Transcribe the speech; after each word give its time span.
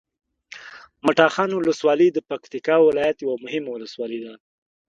مټاخان 1.05 1.49
ولسوالي 1.53 2.07
د 2.11 2.17
پکتیکا 2.29 2.75
ولایت 2.87 3.17
یوه 3.19 3.35
مهمه 3.45 3.69
ولسوالي 3.71 4.19
ده 4.25 4.33